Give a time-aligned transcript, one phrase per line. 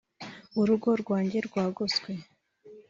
[0.59, 2.11] urugo rwanjye rwagoswe